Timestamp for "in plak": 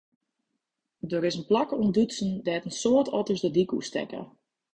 1.39-1.69